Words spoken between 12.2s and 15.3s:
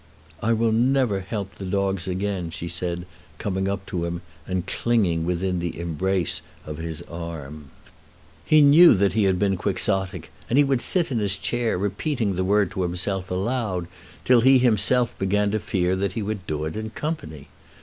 the word to himself aloud, till he himself